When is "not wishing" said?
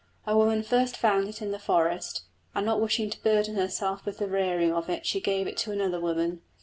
2.65-3.11